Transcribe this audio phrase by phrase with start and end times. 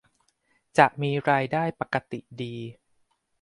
[0.77, 2.55] จะมีรายได้ปกติดี